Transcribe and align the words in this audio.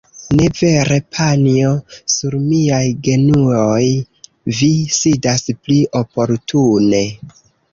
Ne 0.37 0.45
vere 0.59 0.95
panjo? 1.17 1.73
Sur 2.13 2.37
miaj 2.47 2.81
genuoj 3.09 3.85
vi 4.61 4.71
sidas 4.97 5.47
pli 5.61 5.81
oportune. 6.01 7.05